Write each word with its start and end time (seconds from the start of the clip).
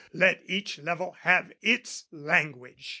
Let 0.13 0.41
Each 0.47 0.79
level 0.79 1.11
have 1.19 1.51
its 1.61 2.05
language! 2.11 2.89